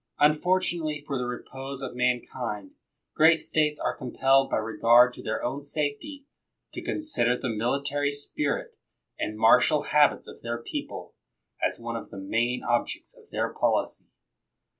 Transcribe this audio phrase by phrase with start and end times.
[0.17, 2.71] Unfortunately for the repose of mankind,
[3.13, 6.25] great States are compelled by regard to their own safety,
[6.73, 8.75] to consider the military spirit
[9.19, 11.13] and martial habits of their people
[11.63, 14.07] as one of the main objects of their policy.